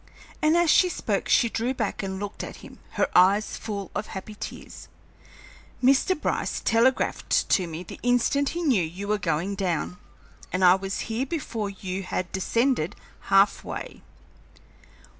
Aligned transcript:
And 0.41 0.57
as 0.57 0.71
she 0.71 0.89
spoke 0.89 1.29
she 1.29 1.47
drew 1.47 1.75
back 1.75 2.01
and 2.01 2.19
looked 2.19 2.43
at 2.43 2.55
him, 2.65 2.79
her 2.93 3.07
eyes 3.15 3.55
full 3.55 3.91
of 3.93 4.07
happy 4.07 4.33
tears. 4.39 4.87
"Mr. 5.83 6.19
Bryce 6.19 6.59
telegraphed 6.59 7.47
to 7.49 7.67
me 7.67 7.83
the 7.83 7.99
instant 8.01 8.49
he 8.57 8.63
knew 8.63 8.81
you 8.81 9.07
were 9.07 9.19
going 9.19 9.53
down, 9.53 9.99
and 10.51 10.65
I 10.65 10.73
was 10.73 11.01
here 11.01 11.27
before 11.27 11.69
you 11.69 12.01
had 12.01 12.31
descended 12.31 12.95
half 13.29 13.63
way." 13.63 14.01